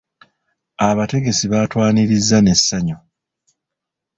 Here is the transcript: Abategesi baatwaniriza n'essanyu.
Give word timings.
Abategesi 0.87 1.45
baatwaniriza 1.51 2.37
n'essanyu. 2.41 2.97